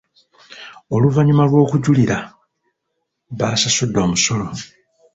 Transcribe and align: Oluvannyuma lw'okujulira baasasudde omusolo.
Oluvannyuma 0.95 1.43
lw'okujulira 1.49 2.17
baasasudde 3.37 3.99
omusolo. 4.05 4.47